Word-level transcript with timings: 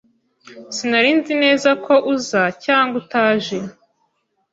Sinari 0.75 1.11
nzi 1.19 1.33
neza 1.43 1.69
ko 1.85 1.93
uza 2.13 2.41
cyangwa 2.65 2.95
utaje. 3.01 3.57